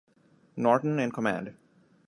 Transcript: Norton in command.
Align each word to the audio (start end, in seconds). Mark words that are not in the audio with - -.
Norton 0.57 0.97
in 0.99 1.11
command. 1.11 1.53